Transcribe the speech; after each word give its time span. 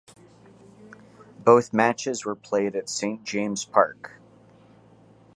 Both 1.43 1.73
matches 1.73 2.25
were 2.25 2.33
played 2.33 2.75
at 2.75 2.89
Saint 2.89 3.23
James 3.23 3.65
Park. 3.65 4.13